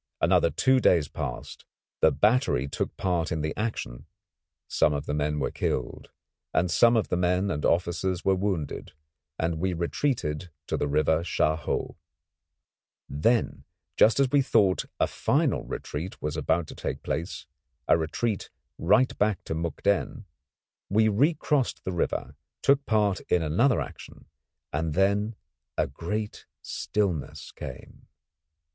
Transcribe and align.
Another 0.19 0.49
two 0.49 0.79
days 0.79 1.07
passed; 1.07 1.63
the 1.99 2.09
battery 2.11 2.67
took 2.67 2.97
part 2.97 3.31
in 3.31 3.41
the 3.41 3.53
action, 3.55 4.07
some 4.67 4.93
of 4.93 5.05
the 5.05 5.13
men 5.13 5.39
were 5.39 5.51
killed, 5.51 6.09
and 6.55 6.71
some 6.71 6.97
of 6.97 7.09
the 7.09 7.15
men 7.15 7.51
and 7.51 7.61
the 7.63 7.69
officers 7.69 8.25
were 8.25 8.33
wounded, 8.33 8.93
and 9.37 9.59
we 9.59 9.73
retreated 9.75 10.49
to 10.65 10.75
the 10.75 10.87
River 10.87 11.23
Sha 11.23 11.55
Ho. 11.55 11.97
Then 13.07 13.63
just 13.95 14.19
as 14.19 14.31
we 14.31 14.41
thought 14.41 14.85
a 14.99 15.05
final 15.05 15.65
retreat 15.65 16.19
was 16.19 16.35
about 16.35 16.65
to 16.69 16.75
take 16.75 17.03
place, 17.03 17.45
a 17.87 17.95
retreat 17.95 18.49
right 18.79 19.15
back 19.19 19.43
to 19.43 19.53
Mukden, 19.53 20.25
we 20.89 21.09
recrossed 21.09 21.83
the 21.83 21.91
river, 21.93 22.35
took 22.63 22.83
part 22.87 23.19
in 23.29 23.43
another 23.43 23.79
action, 23.79 24.25
and 24.73 24.95
then 24.95 25.35
a 25.77 25.85
great 25.85 26.47
stillness 26.63 27.51
came. 27.51 28.07